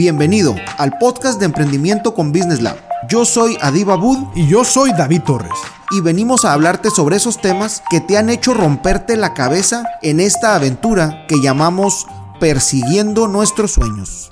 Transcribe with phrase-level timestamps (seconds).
[0.00, 2.78] Bienvenido al podcast de emprendimiento con Business Lab.
[3.06, 5.58] Yo soy Adiba Bud y yo soy David Torres.
[5.90, 10.20] Y venimos a hablarte sobre esos temas que te han hecho romperte la cabeza en
[10.20, 12.06] esta aventura que llamamos
[12.40, 14.30] persiguiendo nuestros sueños.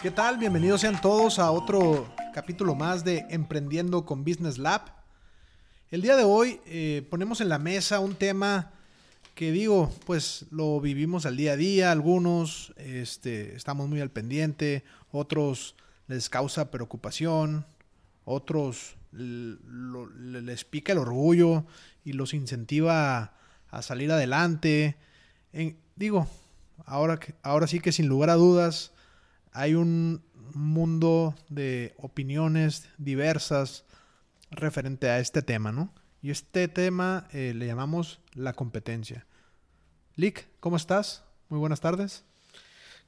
[0.00, 0.38] ¿Qué tal?
[0.38, 4.80] Bienvenidos sean todos a otro capítulo más de Emprendiendo con Business Lab.
[5.90, 8.70] El día de hoy eh, ponemos en la mesa un tema
[9.40, 14.84] que digo, pues lo vivimos al día a día, algunos este, estamos muy al pendiente,
[15.12, 15.76] otros
[16.08, 17.64] les causa preocupación,
[18.26, 21.64] otros les pica el orgullo
[22.04, 23.32] y los incentiva
[23.70, 24.96] a, salir adelante.
[25.96, 26.28] digo,
[26.84, 28.92] ahora, ahora sí que sin lugar a dudas
[29.52, 30.22] hay un
[30.52, 33.86] mundo de opiniones diversas
[34.50, 35.94] referente a este tema, ¿no?
[36.20, 39.24] Y este tema eh, le llamamos la competencia.
[40.16, 41.22] Lick, ¿cómo estás?
[41.48, 42.24] Muy buenas tardes.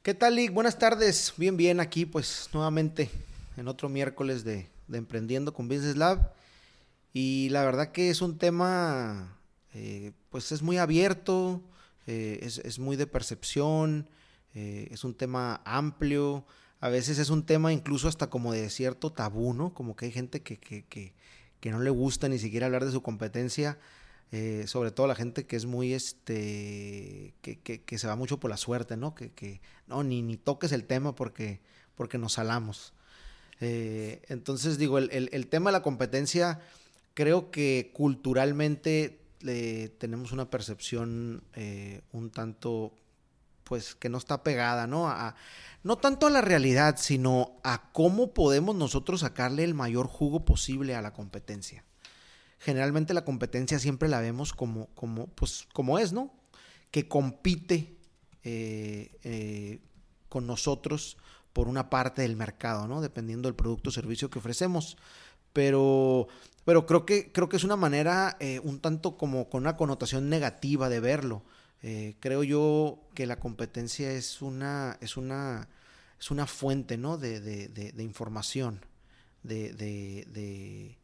[0.03, 0.53] ¿Qué tal, Lick?
[0.53, 1.35] Buenas tardes.
[1.37, 3.11] Bien, bien, aquí pues nuevamente
[3.57, 6.33] en otro miércoles de, Emprendiendo con Business Lab.
[7.13, 9.37] Y la verdad que es un tema,
[9.75, 11.61] eh, pues es muy abierto,
[12.07, 14.09] eh, es, muy de percepción,
[14.55, 16.47] eh, es un tema amplio.
[16.81, 19.75] A veces es un tema incluso hasta como de cierto tabú, ¿no?
[19.75, 21.15] Como que hay gente que, que, que,
[21.59, 23.79] que no le gusta ni siquiera hablar de su competencia
[24.35, 28.57] eh, sobre todo la gente que es muy, este, que, se va mucho por la
[28.57, 29.15] suerte, ¿no?
[29.15, 31.61] Que, no, ni, ni toques el tema porque,
[31.95, 32.95] porque nos salamos.
[33.61, 36.63] Eh, entonces, digo, el, tema de la competencia,
[37.13, 39.21] creo que culturalmente
[39.99, 42.95] tenemos una percepción eh, un tanto,
[43.65, 45.15] pues, que no está pegada, ¿no?
[45.83, 50.95] no tanto a la realidad, sino a cómo podemos nosotros sacarle el mayor jugo posible
[50.95, 51.85] a la competencia
[52.63, 56.33] generalmente la competencia siempre la vemos como, como, pues, como es, ¿no?
[56.93, 57.97] Que compite
[58.45, 59.81] eh, eh,
[60.29, 61.17] con nosotros
[61.53, 63.01] por una parte del mercado, ¿no?
[63.01, 64.97] Dependiendo del producto o servicio que ofrecemos.
[65.53, 66.29] Pero,
[66.65, 70.29] pero creo, que, creo que es una manera eh, un tanto como con una connotación
[70.31, 71.43] negativa de verlo.
[72.21, 75.69] creo yo que la competencia es una, es una,
[76.21, 77.19] es una fuente, ¿no?
[77.19, 78.87] De, de, información,
[79.43, 80.97] de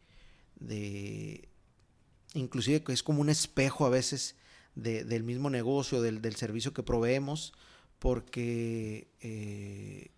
[2.34, 4.36] inclusive que es como un espejo a veces
[4.74, 7.52] del mismo negocio, del, servicio que proveemos,
[7.98, 10.12] porque eh,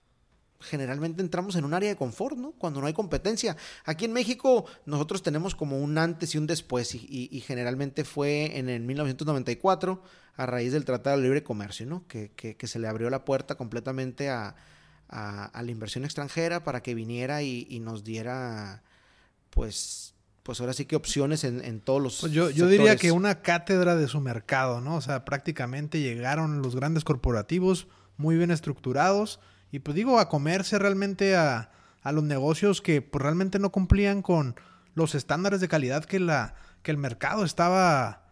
[0.61, 2.53] generalmente entramos en un área de confort, ¿no?
[2.53, 3.57] Cuando no hay competencia.
[3.87, 8.69] Aquí en México nosotros tenemos como un antes y un después, y, generalmente fue en
[8.69, 10.03] el 1994
[10.37, 12.07] a raíz del Tratado de Libre Comercio, ¿no?
[12.07, 14.55] Que, se le abrió la puerta completamente a,
[15.09, 18.83] la inversión extranjera para que viniera y nos diera,
[19.49, 22.21] pues, pues ahora sí que opciones en, todos los.
[22.21, 24.97] Pues yo, yo diría que una cátedra de su mercado, ¿no?
[24.97, 29.41] O sea, prácticamente llegaron los grandes corporativos muy bien estructurados
[29.73, 31.71] y pues digo, a comerse realmente a,
[32.05, 34.57] los negocios que pues, realmente no cumplían con
[34.95, 38.27] los estándares de calidad que, la, que el mercado estaba,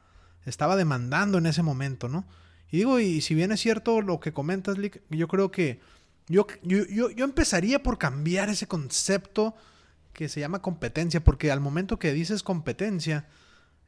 [0.45, 2.27] estaba demandando en ese momento, ¿no?
[2.71, 5.81] Y digo, y si bien es cierto lo que comentas, Lick, yo creo que
[6.29, 9.55] yo, yo, yo empezaría por cambiar ese concepto
[10.19, 13.29] que se llama competencia, porque al momento que dices competencia,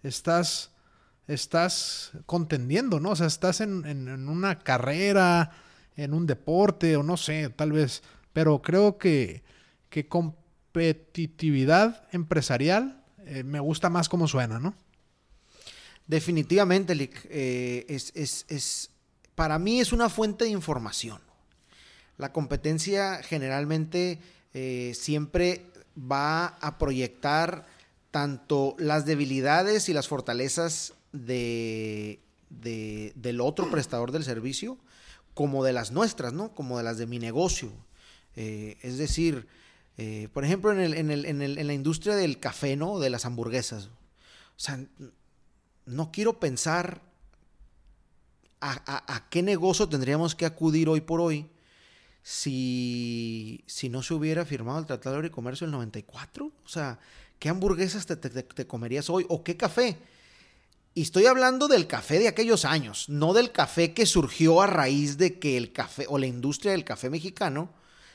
[0.04, 0.70] estás,
[1.26, 3.10] estás contendiendo, ¿no?
[3.10, 3.84] O sea, estás en,
[4.28, 5.50] una carrera,
[5.96, 9.42] en un deporte, o no sé, tal vez, pero creo que,
[9.88, 14.76] que competitividad empresarial eh, me gusta más como suena, ¿no?
[16.06, 18.90] Definitivamente, Lick, eh, es, es,
[19.34, 21.20] para mí es una fuente de información.
[22.18, 24.20] La competencia generalmente
[24.52, 25.69] eh, siempre
[26.00, 27.66] va a proyectar
[28.10, 34.78] tanto las debilidades y las fortalezas de, del otro prestador del servicio
[35.34, 36.54] como de las nuestras, ¿no?
[36.54, 37.70] Como de las de mi negocio.
[38.36, 39.46] Eh, es decir,
[39.96, 42.98] eh, por ejemplo, en, la industria del café, ¿no?
[42.98, 43.86] De las hamburguesas.
[43.86, 44.84] O sea,
[45.86, 47.02] no quiero pensar
[48.62, 51.48] a qué negocio tendríamos que acudir hoy por hoy
[52.22, 56.46] si, si no se hubiera firmado el Tratado de Libre Comercio del 94?
[56.46, 56.98] O sea,
[57.38, 59.26] ¿qué hamburguesas te, comerías hoy?
[59.28, 59.98] ¿O qué café?
[60.94, 65.18] Y estoy hablando del café de aquellos años, no del café que surgió a raíz
[65.18, 67.70] de que el café o la industria del café mexicano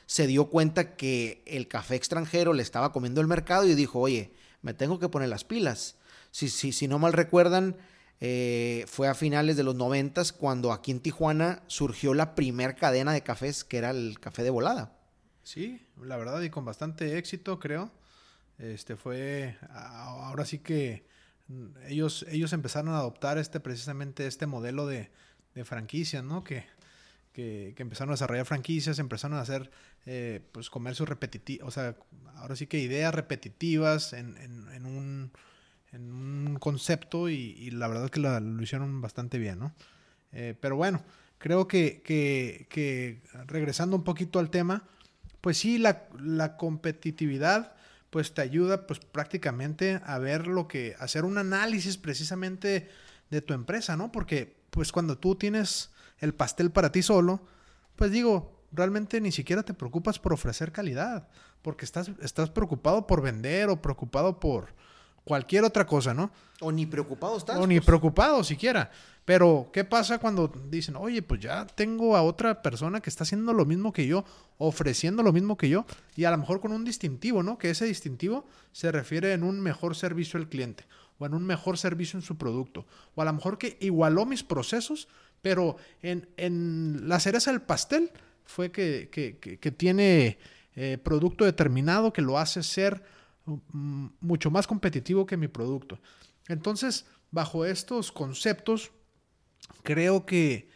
[0.06, 4.34] se dio cuenta que el café extranjero le estaba comiendo el mercado y dijo, oye,
[4.62, 5.96] me tengo que poner las pilas.
[6.32, 7.78] Si, si, si no mal recuerdan,
[8.22, 13.12] eh, fue a finales de los noventas cuando aquí en Tijuana surgió la primer cadena
[13.14, 14.98] de cafés que era el café de volada.
[15.44, 17.92] Sí, la verdad y con bastante éxito creo.
[18.58, 21.06] Este fue ahora sí que
[21.48, 25.12] mm, ellos ellos empezaron a adoptar este precisamente este modelo de,
[25.54, 26.44] de franquicia, ¿no?
[26.44, 26.66] Que,
[27.36, 29.70] que, empezaron a desarrollar franquicias, empezaron a hacer
[30.06, 31.98] eh, pues comercio repetitivo, o sea,
[32.36, 35.15] ahora sí que ideas repetitivas en, en, un,
[35.96, 39.74] en un, concepto y, la verdad es que lo hicieron bastante bien, ¿no?
[40.32, 41.04] Eh, pero bueno,
[41.38, 44.84] creo que, que, que, regresando un poquito al tema,
[45.42, 47.76] pues sí, la, la, competitividad
[48.10, 52.90] pues te ayuda pues prácticamente a ver lo que, hacer un análisis precisamente
[53.30, 54.12] de tu empresa, ¿no?
[54.12, 57.46] Porque pues cuando tú tienes el pastel para ti solo,
[57.96, 61.28] pues digo, realmente ni siquiera te preocupas por ofrecer calidad,
[61.62, 64.74] porque estás, estás preocupado por vender o preocupado por
[65.26, 66.32] cualquier otra cosa, ¿no?
[66.62, 67.58] O ni preocupado estás.
[67.58, 67.86] O ni pues.
[67.86, 68.90] preocupado siquiera.
[69.26, 73.54] Pero, ¿qué pasa cuando dicen, oye, pues ya tengo a otra persona que está haciendo
[73.54, 74.24] lo mismo que yo,
[74.60, 75.86] ofreciendo lo mismo que yo,
[76.16, 77.58] y a lo mejor con un distintivo, ¿no?
[77.58, 80.86] Que ese distintivo se refiere en un mejor servicio al cliente,
[81.18, 82.86] o en un mejor servicio en su producto,
[83.16, 85.08] o a lo mejor que igualó mis procesos,
[85.42, 88.12] pero en, en la cereza del pastel
[88.46, 90.38] fue que, que, tiene
[90.76, 93.04] eh, producto determinado que lo hace ser
[93.46, 96.00] mucho más competitivo que mi producto.
[96.48, 98.92] Entonces, bajo estos conceptos,
[99.84, 100.70] creo que,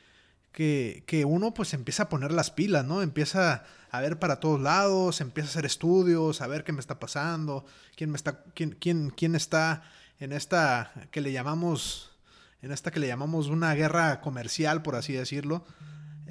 [0.52, 3.02] que, uno pues empieza a poner las pilas, ¿no?
[3.02, 7.00] Empieza a ver para todos lados, empieza a hacer estudios, a ver qué me está
[7.00, 9.84] pasando, quién me está, quién, quién, quién está
[10.20, 12.10] en esta que le llamamos
[12.62, 15.64] en esta que le llamamos una guerra comercial, por así decirlo,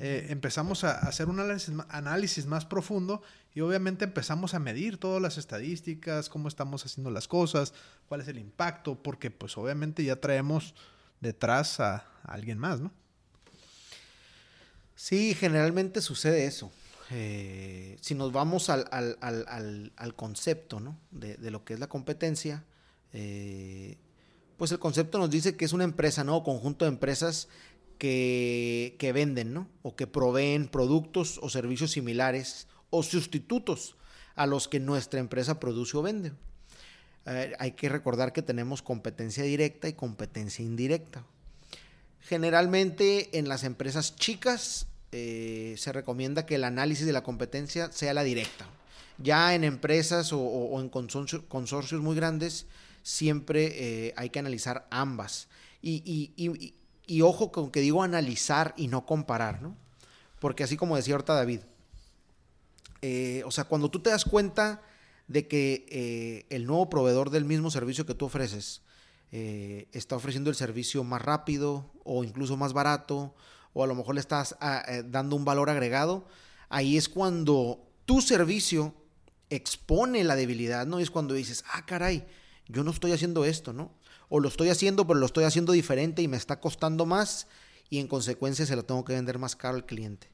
[0.00, 3.20] eh, empezamos a hacer un análisis, más profundo
[3.52, 7.74] y obviamente empezamos a medir todas las estadísticas, cómo estamos haciendo las cosas,
[8.08, 10.76] cuál es el impacto, porque pues obviamente ya traemos
[11.20, 12.92] detrás a, alguien más, ¿no?
[14.94, 16.70] Sí, generalmente sucede eso.
[17.10, 18.84] Eh, si nos vamos al,
[20.14, 20.96] concepto ¿no?
[21.10, 22.62] de, lo que es la competencia,
[23.12, 23.98] eh,
[24.56, 26.44] pues el concepto nos dice que es una empresa, ¿no?
[26.44, 27.48] Conjunto de empresas
[27.98, 29.68] que, venden, ¿no?
[29.82, 33.96] O que proveen productos o servicios similares o sustitutos
[34.34, 36.32] a los que nuestra empresa produce o vende.
[37.26, 41.24] Eh, hay que recordar que tenemos competencia directa y competencia indirecta.
[42.20, 48.14] Generalmente en las empresas chicas eh, se recomienda que el análisis de la competencia sea
[48.14, 48.68] la directa.
[49.18, 52.66] Ya en empresas o, en consorcios muy grandes
[53.02, 55.48] siempre eh, hay que analizar ambas.
[55.82, 56.74] Y,
[57.22, 59.76] ojo con que digo analizar y no comparar, ¿no?
[60.38, 61.60] Porque así como decía ahorita David,
[63.02, 64.82] eh, o sea, cuando tú te das cuenta
[65.26, 68.82] de que eh, el nuevo proveedor del mismo servicio que tú ofreces
[69.30, 73.34] está ofreciendo el servicio más rápido o incluso más barato,
[73.74, 76.26] o a lo mejor le estás ah, dando un valor agregado,
[76.70, 78.94] ahí es cuando tu servicio
[79.50, 81.00] expone la debilidad, ¿no?
[81.00, 82.26] Y es cuando dices, ah, caray,
[82.66, 83.92] yo no estoy haciendo esto, ¿no?
[84.28, 87.46] O lo estoy haciendo, pero lo estoy haciendo diferente y me está costando más
[87.90, 90.28] y en consecuencia se lo tengo que vender más caro al cliente.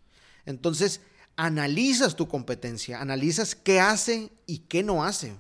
[0.47, 1.01] Entonces,
[1.37, 5.37] analizas tu competencia, analizas qué hace y qué no hace.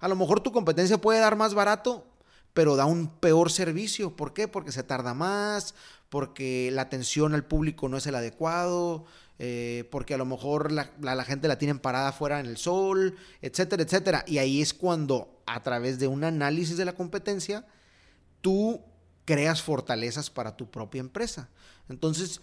[0.00, 2.06] A lo mejor tu competencia puede dar más barato,
[2.54, 4.16] pero da un peor servicio.
[4.16, 4.48] ¿Por qué?
[4.48, 5.74] Porque se tarda más,
[6.08, 9.04] porque la atención al público no es el adecuado,
[9.38, 13.16] eh, porque a lo mejor la, la, gente la tienen parada fuera en el sol,
[13.42, 14.24] etcétera, etcétera.
[14.26, 17.66] Y ahí es cuando a través de un análisis de la competencia,
[18.46, 18.80] tú
[19.24, 21.48] creas fortalezas para tu propia empresa.
[21.88, 22.40] Entonces,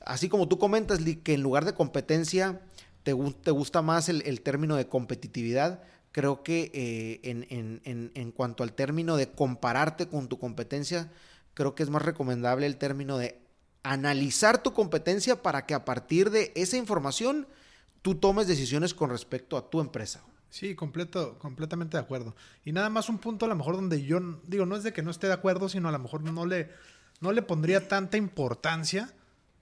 [0.00, 2.60] así como tú comentas, que en lugar de competencia
[3.04, 5.80] te, gusta más el, término de competitividad,
[6.10, 11.08] creo que eh, en cuanto al término de compararte con tu competencia,
[11.54, 13.40] creo que es más recomendable el término de
[13.84, 17.46] analizar tu competencia para que a partir de esa información
[18.02, 20.20] tú tomes decisiones con respecto a tu empresa.
[20.50, 22.34] Sí, completo, completamente de acuerdo.
[22.64, 25.02] Y nada más un punto a lo mejor donde yo digo, no es de que
[25.02, 26.70] no esté de acuerdo, sino a lo mejor no le,
[27.20, 29.12] no le pondría tanta importancia,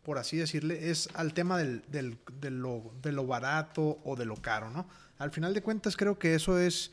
[0.02, 4.25] por así decirle, es al tema del, del, de, lo, de lo barato o de
[4.25, 4.87] lo caro, ¿no?
[5.19, 6.93] Al final de cuentas creo que eso es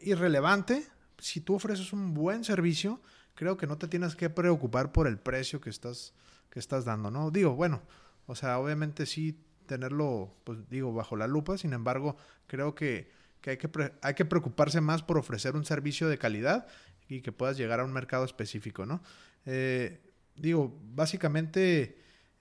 [0.00, 0.86] irrelevante.
[1.18, 3.00] Si tú ofreces un buen servicio,
[3.34, 6.14] creo que no te tienes que preocupar por el precio que estás,
[6.50, 7.32] que estás dando, ¿no?
[7.32, 7.82] Digo, bueno,
[8.26, 13.10] o sea, obviamente sí tenerlo, pues digo, bajo la lupa, sin embargo, creo que,
[13.50, 13.70] hay, que
[14.02, 16.66] hay que preocuparse más por ofrecer un servicio de calidad
[17.08, 19.02] y que puedas llegar a un mercado específico, ¿no?
[19.46, 20.00] Eh,
[20.36, 21.98] digo, básicamente,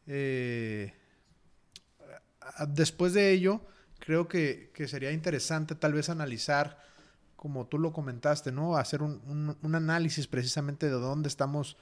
[0.07, 0.93] eh,
[2.67, 3.61] después de ello,
[3.99, 6.77] creo que, que, sería interesante tal vez analizar
[7.41, 8.77] como tú lo comentaste, ¿no?
[8.77, 11.75] Hacer un, análisis precisamente de dónde estamos,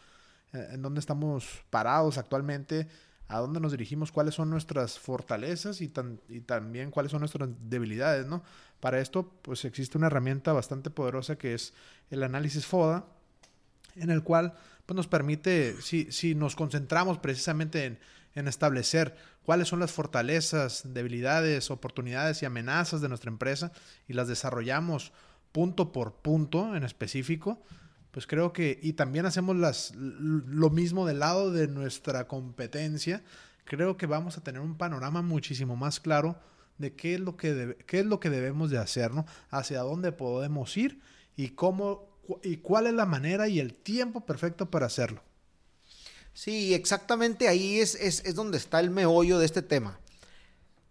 [0.53, 2.87] eh, en dónde estamos parados actualmente,
[3.29, 5.93] a dónde nos dirigimos, cuáles son nuestras fortalezas y,
[6.27, 8.43] y también cuáles son nuestras debilidades, ¿no?
[8.79, 11.73] Para esto, pues existe una herramienta bastante poderosa que es
[12.09, 13.05] el análisis FODA,
[13.95, 14.55] en el cual
[14.85, 17.99] pues, nos permite, si, si nos concentramos precisamente en,
[18.33, 23.71] en establecer cuáles son las fortalezas, debilidades, oportunidades y amenazas de nuestra empresa
[24.07, 25.13] y las desarrollamos
[25.51, 27.61] punto por punto en específico,
[28.11, 33.23] pues creo que, y también hacemos las, lo mismo del lado de nuestra competencia,
[33.65, 36.39] creo que vamos a tener un panorama muchísimo más claro
[36.77, 39.25] de qué es lo que, qué es lo que debemos de hacer, ¿no?
[39.49, 41.01] Hacia dónde podemos ir
[41.35, 42.09] y cómo
[42.43, 45.23] y cuál es la manera y el tiempo perfecto para hacerlo.
[46.33, 49.99] Sí, exactamente ahí es, es, es donde está el meollo de este tema.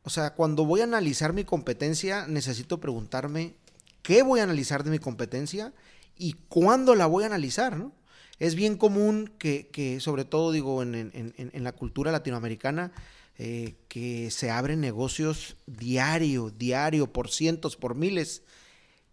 [0.02, 3.54] O sea, cuando voy a analizar mi competencia, necesito preguntarme
[4.02, 5.72] qué voy a analizar de mi competencia
[6.18, 7.92] y cuándo la voy a analizar, ¿no?
[8.38, 12.92] Es bien común que, sobre todo digo, en, la cultura latinoamericana,
[13.36, 18.42] eh, que se abren negocios diario, diario, por cientos, por miles,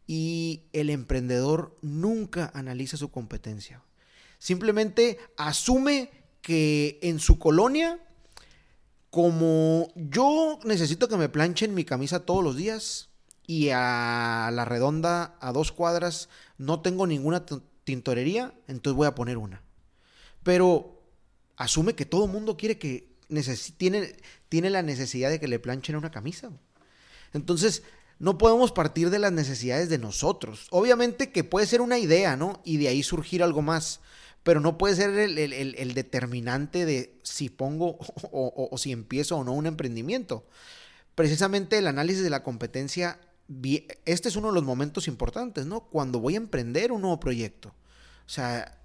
[0.08, 3.84] y el emprendedor nunca analiza su competencia.
[4.38, 8.00] Simplemente asume que en su colonia,
[9.10, 13.10] como yo necesito que me planchen mi camisa todos los días
[13.48, 17.46] y a la redonda, a dos cuadras, no tengo ninguna
[17.84, 19.62] tintorería, entonces voy a poner una.
[20.44, 21.02] Pero
[21.58, 23.16] asume que todo el mundo quiere que
[23.78, 24.16] tiene,
[24.50, 26.52] tiene la necesidad de que le planchen una camisa.
[27.34, 27.84] Entonces,
[28.18, 30.68] no podemos partir de las necesidades de nosotros.
[30.72, 32.62] Obviamente que puede ser una idea, ¿no?
[32.64, 34.00] Y de ahí surgir algo más.
[34.44, 37.98] Pero no puede ser el, determinante de si pongo
[38.32, 40.48] o, si empiezo o no un emprendimiento.
[41.16, 43.20] Precisamente el análisis de la competencia,
[44.06, 45.82] este es uno de los momentos importantes, ¿no?
[45.82, 47.70] Cuando voy a emprender un nuevo proyecto.
[48.25, 48.80] O sea,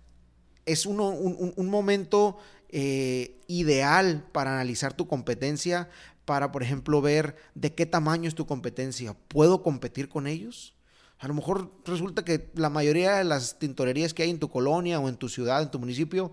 [0.67, 2.39] es uno, un, momento
[2.69, 5.89] eh, ideal para analizar tu competencia,
[6.25, 9.17] para, por ejemplo, ver de qué tamaño es tu competencia.
[9.29, 10.75] ¿Puedo competir con ellos?
[11.19, 15.01] A lo mejor resulta que la mayoría de las tintorerías que hay en tu colonia
[15.01, 16.33] o en tu ciudad, en tu municipio,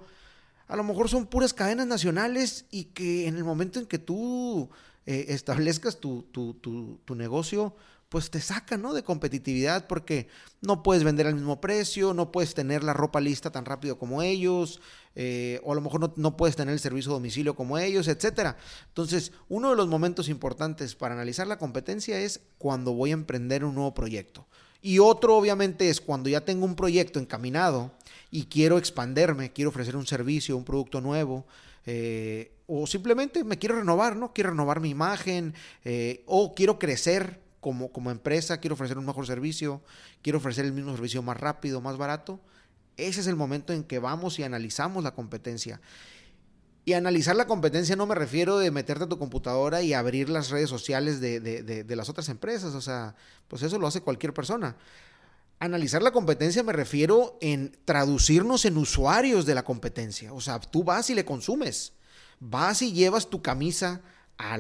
[0.68, 4.70] a lo mejor son puras cadenas nacionales y que en el momento en que tú
[5.06, 7.76] eh, establezcas tu, tu, tu negocio,
[8.10, 8.94] pues te saca, ¿no?
[8.94, 10.28] De competitividad porque
[10.62, 14.22] no puedes vender al mismo precio, no puedes tener la ropa lista tan rápido como
[14.22, 14.80] ellos,
[15.16, 18.58] eh, o a lo mejor no, puedes tener el servicio a domicilio como ellos, etcétera.
[18.88, 23.66] Entonces, uno de los momentos importantes para analizar la competencia es cuando voy a emprender
[23.66, 24.48] un nuevo proyecto.
[24.82, 27.92] Y otro, obviamente, es cuando ya tengo un proyecto encaminado
[28.32, 31.46] y quiero expanderme, quiero ofrecer un servicio, un producto nuevo,
[31.86, 34.34] eh, o simplemente me quiero renovar, ¿no?
[34.34, 39.28] Quiero renovar mi imagen, eh, o quiero crecer como, como empresa, quiero ofrecer un mejor
[39.28, 39.82] servicio,
[40.22, 42.40] quiero ofrecer el mismo servicio más rápido, más barato.
[42.96, 45.82] Ese es el momento en que vamos y analizamos la competencia.
[46.86, 50.50] Y analizar la competencia no me refiero de meterte a tu computadora y abrir las
[50.50, 52.74] redes sociales de, de, las otras empresas.
[52.74, 53.16] O sea,
[53.50, 54.78] pues eso lo hace cualquier persona.
[55.60, 60.32] Analizar la competencia me refiero en traducirnos en usuarios de la competencia.
[60.32, 61.92] O sea, tú vas y le consumes.
[62.40, 64.00] Vas y llevas tu camisa
[64.38, 64.56] a,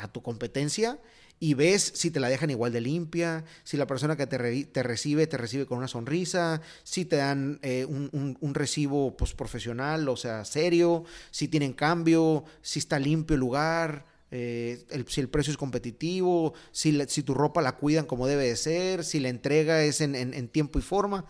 [0.00, 1.00] a tu competencia
[1.40, 5.26] y ves si te la dejan igual de limpia, si la persona que te, recibe
[5.26, 10.44] te recibe con una sonrisa, si te dan eh, un, recibo pues, profesional, o sea,
[10.44, 16.54] serio, si tienen cambio, si está limpio el lugar, eh, si el precio es competitivo,
[16.72, 20.48] si, si, tu ropa la cuidan como debe de ser, si la entrega es en,
[20.48, 21.26] tiempo y forma.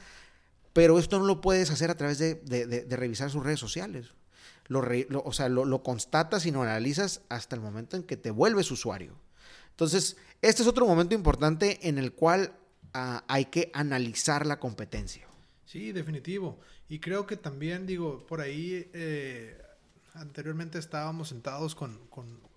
[0.72, 4.08] Pero esto no lo puedes hacer a través de, revisar sus redes sociales.
[4.68, 4.80] Lo,
[5.24, 8.70] o sea, lo, lo constatas y lo analizas hasta el momento en que te vuelves
[8.70, 9.14] usuario.
[9.74, 12.52] Entonces, este es otro momento importante en el cual
[12.92, 15.26] ah, hay que analizar la competencia.
[15.66, 16.60] Sí, definitivo.
[16.88, 19.60] Y creo que también, digo, por ahí eh,
[20.14, 21.98] anteriormente estábamos sentados con,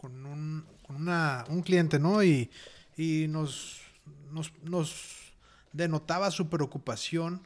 [0.03, 0.63] un,
[1.65, 2.24] cliente, ¿no?
[2.24, 2.51] Y,
[3.29, 3.81] nos,
[4.63, 4.93] nos,
[5.74, 7.41] denotaba su preocupación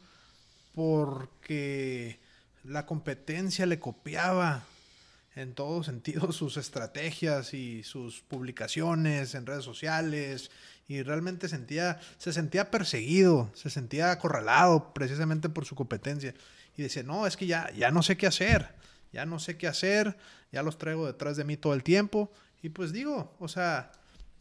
[0.76, 2.20] porque
[2.64, 4.64] la competencia le copiaba
[5.36, 10.52] en todo sentido sus estrategias y sus publicaciones en redes sociales.
[10.88, 16.34] Y realmente sentía, se sentía perseguido, se sentía acorralado precisamente por su competencia.
[16.76, 18.76] Y decía, no, es que ya, ya no sé qué hacer,
[19.14, 20.18] ya no sé qué hacer,
[20.52, 23.92] ya los traigo detrás de mí todo el tiempo y pues digo, o sea,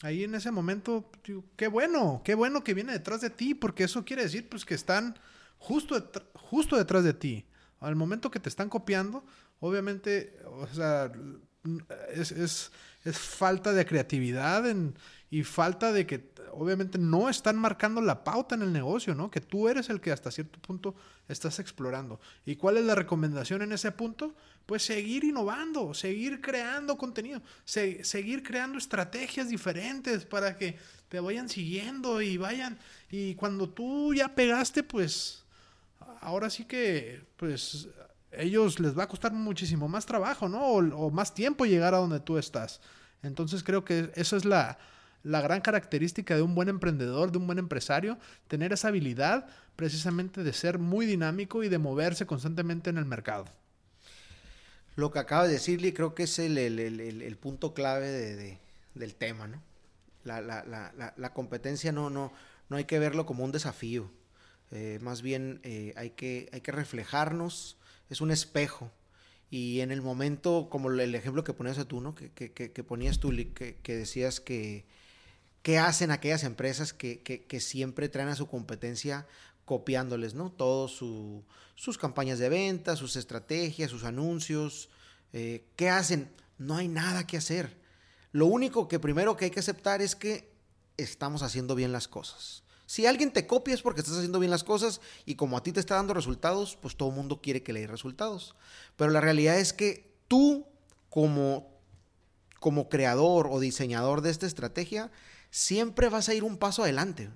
[0.03, 1.11] ahí en ese momento,
[1.57, 4.75] qué bueno, qué bueno que viene detrás de ti porque eso quiere decir pues que
[4.75, 5.19] están
[5.59, 7.47] justo, justo detrás de ti.
[7.81, 9.25] Al momento que te están copiando,
[9.59, 11.11] obviamente, o sea,
[12.15, 12.71] es,
[13.13, 14.65] falta de creatividad
[15.31, 19.31] y falta de que obviamente no están marcando la pauta en el negocio, ¿no?
[19.31, 20.95] Que tú eres el que hasta cierto punto
[21.29, 22.21] estás explorando.
[22.45, 24.35] ¿Y cuál es la recomendación en ese punto?
[24.67, 30.79] Pues seguir innovando, seguir creando contenido, seguir creando estrategias diferentes para que
[31.09, 32.79] te vayan siguiendo y vayan.
[33.11, 35.45] Y cuando tú ya pegaste, pues
[36.21, 37.89] ahora sí que, pues
[38.33, 40.65] ellos les va a costar muchísimo más trabajo, ¿no?
[40.65, 42.81] O, más tiempo llegar a donde tú estás.
[43.23, 44.79] Entonces creo que esa es la,
[45.23, 48.19] la gran característica de un buen emprendedor, de un buen empresario,
[48.49, 49.47] tener esa habilidad
[49.77, 53.47] precisamente de ser muy dinámico y de moverse constantemente en el mercado.
[54.97, 58.59] Lo que acaba de decirle creo que es el, punto clave de,
[58.95, 59.63] del tema, ¿no?
[60.25, 62.31] La, la, la, la, competencia no, no,
[62.69, 64.11] no hay que verlo como un desafío,
[64.71, 67.77] eh, más bien eh, hay, que, hay que reflejarnos,
[68.11, 68.91] es un espejo.
[69.51, 72.15] Y en el momento, como el ejemplo que ponías tú, ¿no?
[72.15, 74.85] Que, que, que ponías tú, que, decías que,
[75.63, 79.27] ¿qué hacen aquellas empresas que, que, siempre traen a su competencia
[79.65, 80.53] copiándoles, ¿no?
[80.53, 84.89] Todos su, sus campañas de venta, sus estrategias, sus anuncios.
[85.33, 86.31] Eh, ¿Qué hacen?
[86.59, 87.77] No hay nada que hacer.
[88.33, 90.53] Lo único que primero que hay que aceptar es que
[90.97, 92.63] estamos haciendo bien las cosas.
[92.91, 95.71] Si alguien te copia es porque estás haciendo bien las cosas y como a ti
[95.71, 98.57] te está dando resultados, pues todo el mundo quiere que le dé resultados.
[98.97, 100.67] Pero la realidad es que tú
[101.09, 101.71] como,
[102.59, 105.13] como creador o diseñador de esta estrategia,
[105.53, 107.31] siempre vas a ir un paso adelante.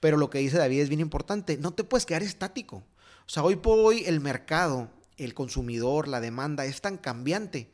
[0.00, 2.78] Pero lo que dice David es bien importante, no te puedes quedar estático.
[3.24, 7.70] O sea, hoy por hoy el mercado, el consumidor, la demanda es tan cambiante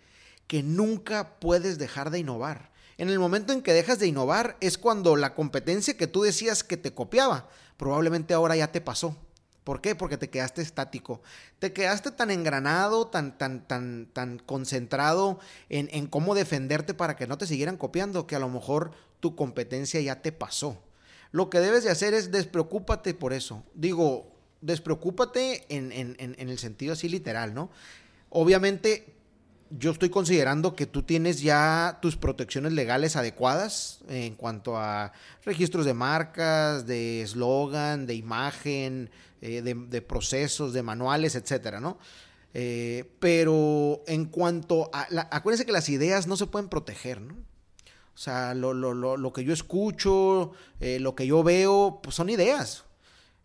[0.47, 2.74] que nunca puedes dejar de innovar.
[2.99, 6.63] En el momento en que dejas de innovar es cuando la competencia que tú decías
[6.63, 9.17] que te copiaba, probablemente ahora ya te pasó.
[9.65, 9.95] ¿Por qué?
[9.95, 11.23] Porque te quedaste estático.
[11.59, 17.27] Te quedaste tan engranado, tan, tan, tan, tan concentrado en, en cómo defenderte para que
[17.27, 20.79] no te siguieran copiando, que a lo mejor tu competencia ya te pasó.
[21.33, 23.65] Lo que debes de hacer es despreocúpate por eso.
[23.75, 27.71] Digo, despreocúpate en, en, en, el sentido así literal, ¿no?
[28.31, 29.14] Obviamente,
[29.79, 35.13] yo estoy considerando que tú tienes ya tus protecciones legales adecuadas en cuanto a
[35.45, 41.99] registros de marcas, de eslogan, de imagen, eh, de, procesos, de manuales, etcétera, ¿no?
[42.53, 45.07] Eh, pero en cuanto a.
[45.31, 47.35] acuérdense que las ideas no se pueden proteger, ¿no?
[47.35, 52.15] O sea, lo, lo, lo, lo que yo escucho, eh, lo que yo veo, pues
[52.15, 52.85] son ideas.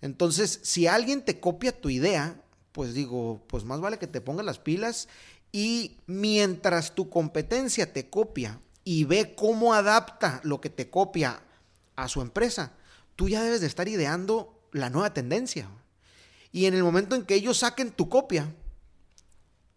[0.01, 2.39] Entonces, si alguien te copia tu idea,
[2.71, 5.07] pues digo, pues más vale que te pongas las pilas
[5.51, 11.41] y mientras tu competencia te copia y ve cómo adapta lo que te copia
[11.95, 12.73] a su empresa,
[13.15, 15.69] tú ya debes de estar ideando la nueva tendencia.
[16.51, 18.53] Y en el momento en que ellos saquen tu copia,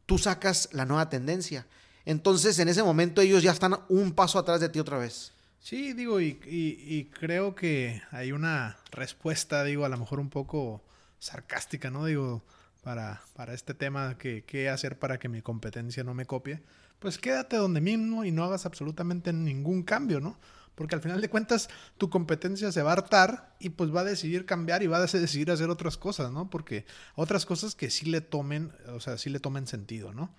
[0.07, 1.67] tú sacas la nueva tendencia.
[2.05, 5.33] Entonces, en ese momento ellos ya están un paso atrás de ti otra vez.
[5.61, 10.83] Sí, digo, y, creo que hay una respuesta, digo, a lo mejor un poco
[11.21, 12.07] sarcástica, ¿no?
[12.07, 12.43] Digo,
[12.83, 16.63] para, para este tema, que qué hacer para que mi competencia no me copie.
[16.99, 20.39] Pues quédate donde mismo y no hagas absolutamente ningún cambio, ¿no?
[20.75, 21.69] Porque al final de cuentas
[21.99, 25.07] tu competencia se va a hartar y pues va a decidir cambiar y va a
[25.07, 26.51] decidir hacer otras cosas, ¿no?
[26.51, 30.35] Porque otras cosas que sí le tomen, o sea, sí le tomen sentido, ¿no?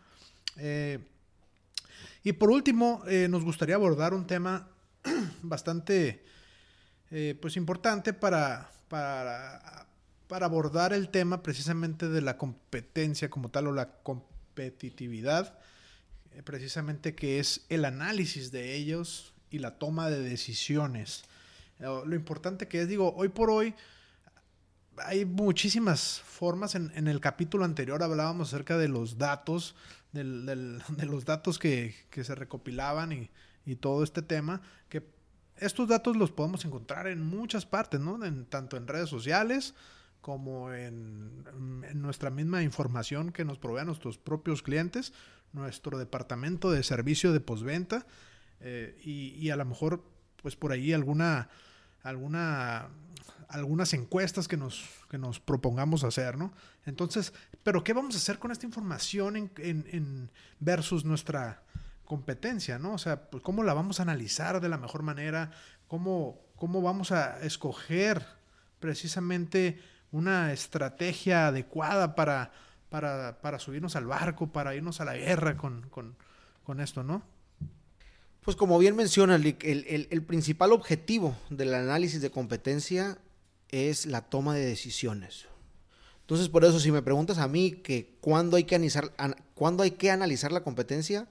[0.57, 0.99] Eh,
[2.23, 4.69] y por último, eh, nos gustaría abordar un tema
[5.41, 6.23] bastante
[7.11, 9.87] eh, pues importante para, para,
[10.33, 15.59] para, abordar el tema precisamente de la competencia como tal o la competitividad,
[16.31, 21.25] eh, precisamente que es el análisis de ellos y la toma de decisiones.
[21.77, 23.75] Lo importante que es, digo, hoy por hoy
[24.97, 26.73] hay muchísimas formas.
[26.73, 29.75] En, en, el capítulo anterior hablábamos acerca de los datos,
[30.13, 30.47] del,
[30.97, 33.29] de los datos que, que se recopilaban y,
[33.67, 35.03] y, todo este tema, que
[35.57, 38.25] estos datos los podemos encontrar en muchas partes, ¿no?
[38.25, 39.75] En, tanto en redes sociales
[40.23, 41.43] como en,
[41.95, 45.11] nuestra misma información que nos proveen nuestros propios clientes,
[45.51, 48.07] nuestro departamento de servicio de postventa
[48.61, 50.01] eh, y, a lo mejor
[50.41, 51.49] pues por ahí alguna
[52.03, 52.87] alguna,
[53.49, 56.53] algunas encuestas que nos, que nos propongamos hacer, ¿no?
[56.85, 61.63] Entonces, ¿pero qué vamos a hacer con esta información en, versus nuestra
[62.05, 62.93] competencia, ¿no?
[62.93, 65.51] O sea, pues, ¿cómo la vamos a analizar de la mejor manera?
[65.89, 68.25] ¿Cómo, cómo vamos a escoger
[68.79, 69.79] precisamente
[70.13, 72.51] una estrategia adecuada para,
[72.89, 76.15] para, para subirnos al barco, para irnos a la guerra con, con,
[76.63, 77.23] con esto, ¿no?
[78.41, 83.17] Pues como bien menciona, el, el, principal objetivo del análisis de competencia
[83.69, 85.47] es la toma de decisiones.
[86.21, 89.13] Entonces, por eso, si me preguntas a mí que cuándo hay que analizar,
[89.55, 91.27] cuándo hay que analizar la competencia,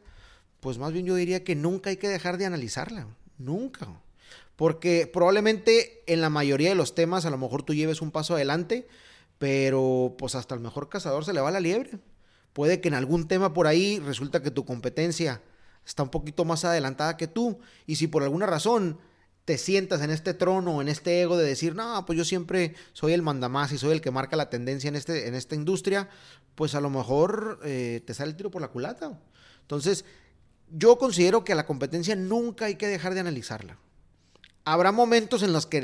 [0.60, 3.06] pues más bien yo diría que nunca hay que dejar de analizarla.
[3.38, 3.88] Nunca.
[4.56, 8.34] Porque probablemente en la mayoría de los temas a lo mejor tú lleves un paso
[8.34, 8.86] adelante,
[9.38, 11.98] pero pues hasta el mejor cazador se le va la liebre.
[12.52, 15.42] Puede que en algún tema por ahí resulta que tu competencia
[15.84, 18.98] está un poquito más adelantada que tú y si por alguna razón
[19.44, 23.12] te sientas en este trono, en este ego de decir, no, pues yo siempre soy
[23.12, 26.08] el mandamás y soy el que marca la tendencia en, este, en esta industria,
[26.54, 29.18] pues a lo mejor eh, te sale el tiro por la culata.
[29.62, 30.04] Entonces,
[30.70, 33.78] yo considero que a la competencia nunca hay que dejar de analizarla.
[34.64, 35.78] Habrá momentos en los que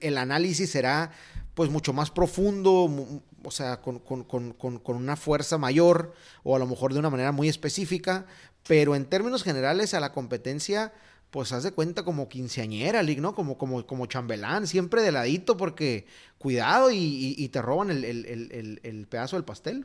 [0.00, 1.12] el, análisis será
[1.54, 6.92] pues mucho más profundo, o sea, con, con, una fuerza mayor o a lo mejor
[6.92, 8.26] de una manera muy específica,
[8.66, 10.92] pero en términos generales a la competencia
[11.34, 13.34] pues haz de cuenta como quinceañera, ¿no?
[13.34, 16.06] Como, como, como chambelán, siempre de ladito, porque
[16.38, 19.84] cuidado y, te roban el, pedazo del pastel.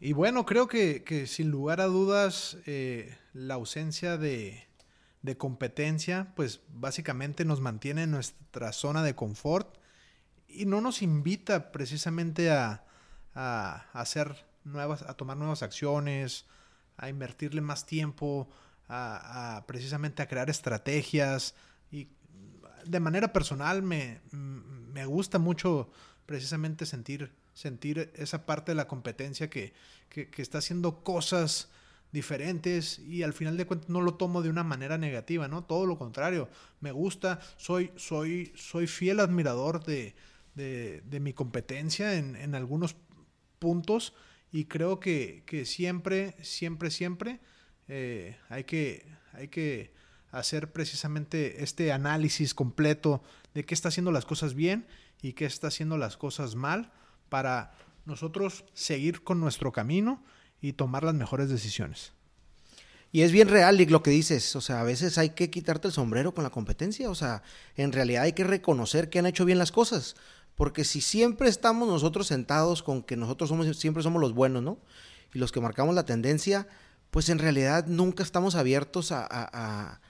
[0.00, 4.69] Y bueno, creo que, sin lugar a dudas, eh, la ausencia de,
[5.36, 9.76] competencia, pues básicamente nos mantiene en nuestra zona de confort
[10.48, 12.84] y no nos invita precisamente a,
[13.34, 16.46] a hacer nuevas, a tomar nuevas acciones,
[16.96, 18.48] a invertirle más tiempo,
[18.88, 21.54] a, precisamente a crear estrategias.
[21.90, 22.08] Y
[22.84, 25.90] de manera personal me, me gusta mucho
[26.26, 29.72] precisamente sentir, sentir esa parte de la competencia que,
[30.36, 31.70] está haciendo cosas
[32.12, 35.64] diferentes y al final de cuentas no lo tomo de una manera negativa, ¿no?
[35.64, 36.48] Todo lo contrario,
[36.80, 40.14] me gusta, soy, soy, soy fiel admirador de,
[40.54, 42.96] de, mi competencia en, en, algunos
[43.58, 44.14] puntos
[44.52, 47.40] y creo que, que siempre, siempre, siempre
[47.88, 49.92] eh, hay, que, hay que
[50.32, 53.22] hacer precisamente este análisis completo
[53.54, 54.86] de qué está haciendo las cosas bien
[55.22, 56.92] y qué está haciendo las cosas mal
[57.28, 57.72] para
[58.04, 60.22] nosotros seguir con nuestro camino
[60.60, 62.12] y tomar las mejores decisiones.
[63.12, 65.94] Y es bien real lo que dices, o sea, a veces hay que quitarte el
[65.94, 67.42] sombrero con la competencia, o sea,
[67.76, 70.14] en realidad hay que reconocer que han hecho bien las cosas,
[70.54, 74.78] porque si siempre estamos nosotros sentados con que nosotros somos siempre somos los buenos, ¿no?
[75.34, 76.68] Y los que marcamos la tendencia,
[77.10, 80.00] pues en realidad nunca estamos abiertos a,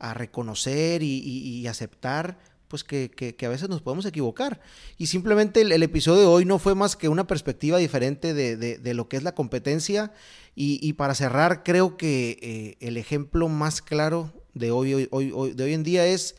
[0.00, 2.38] reconocer y, aceptar
[2.68, 4.60] pues que, a veces nos podemos equivocar.
[4.96, 9.08] Y simplemente el, episodio de hoy no fue más que una perspectiva diferente de, lo
[9.08, 10.12] que es la competencia.
[10.54, 15.72] Y, para cerrar, creo que eh, el ejemplo más claro de hoy, hoy, de hoy
[15.72, 16.36] en día es,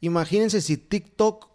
[0.00, 1.48] imagínense si TikTok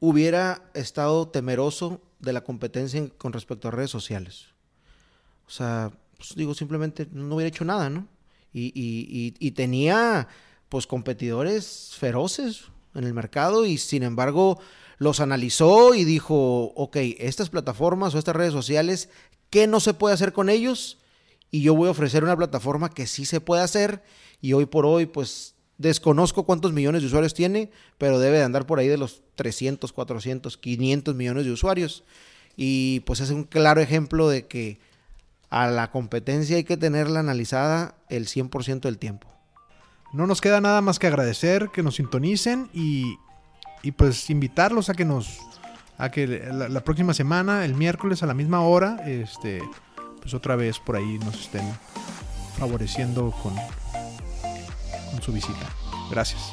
[0.00, 4.46] hubiera estado temeroso de la competencia con respecto a redes sociales.
[5.46, 8.06] O sea, pues digo, simplemente no hubiera hecho nada, ¿no?
[8.52, 10.28] Y, tenía,
[10.68, 14.58] pues, competidores feroces en el mercado y, sin embargo,
[14.98, 19.08] los analizó y dijo, ok, estas plataformas o estas redes sociales,
[19.48, 20.98] ¿qué no se puede hacer con ellos?
[21.50, 24.02] Y yo voy a ofrecer una plataforma que sí se puede hacer
[24.40, 28.66] y hoy por hoy, pues, desconozco cuántos millones de usuarios tiene, pero debe de andar
[28.66, 32.04] por ahí de los 300, 400, 500 millones de usuarios.
[32.54, 34.78] Y pues es un claro ejemplo de que
[35.48, 39.28] a la competencia hay que tenerla analizada el 100% del tiempo.
[40.12, 43.16] No nos queda nada más que agradecer que nos sintonicen y,
[43.96, 45.38] pues invitarlos a que nos
[45.98, 49.62] a que la, próxima semana, el miércoles a la misma hora, este
[50.20, 51.64] pues otra vez por ahí nos estén
[52.58, 53.54] favoreciendo con,
[55.10, 55.66] con su visita.
[56.10, 56.52] Gracias.